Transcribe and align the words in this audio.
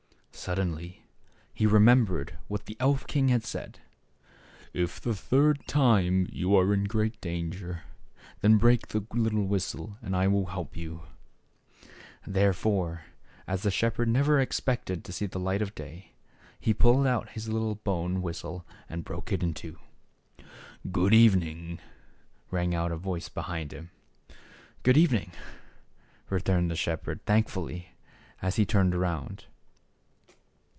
Suddenly 0.33 1.05
he 1.53 1.67
remembered 1.67 2.35
what 2.47 2.65
the 2.65 2.75
elf 2.79 3.05
king 3.05 3.27
had 3.27 3.43
said:" 3.43 3.79
If 4.73 4.99
the 4.99 5.13
third 5.13 5.67
time 5.67 6.25
you 6.31 6.55
are 6.55 6.73
in 6.73 6.85
great 6.85 7.21
danger, 7.21 7.83
then 8.39 8.57
break 8.57 8.87
the 8.87 9.05
little 9.13 9.43
whistle 9.45 9.99
and 10.01 10.15
I 10.15 10.27
will 10.27 10.47
help 10.47 10.75
you." 10.75 11.03
Therefore, 12.25 13.03
as 13.45 13.61
the 13.61 13.69
shepherd 13.69 14.07
never 14.09 14.39
expected 14.39 15.03
to 15.03 15.11
see 15.13 15.27
the 15.27 15.39
light 15.39 15.61
of 15.61 15.75
day, 15.75 16.13
he 16.59 16.73
pulled 16.73 17.05
out 17.05 17.29
his 17.31 17.47
little 17.47 17.75
bone 17.75 18.23
whistle 18.23 18.65
and 18.89 19.03
broke 19.03 19.31
it 19.31 19.43
in 19.43 19.53
two." 19.53 19.77
Good 20.93 21.13
evening!" 21.13 21.77
rang 22.51 22.73
out 22.73 22.91
a 22.91 22.97
voice 22.97 23.29
behind 23.29 23.71
him." 23.73 23.91
Good 24.83 24.97
evening!" 24.97 25.33
returned 26.31 26.71
the 26.71 26.75
shepherd 26.75 27.23
thankfully, 27.27 27.89
as 28.41 28.55
he 28.55 28.65
turned 28.65 28.95
around. 28.95 29.45